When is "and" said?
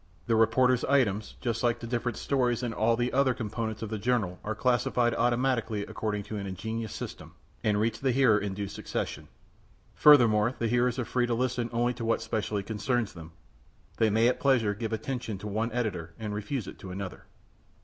2.63-2.73, 7.63-7.79, 16.17-16.33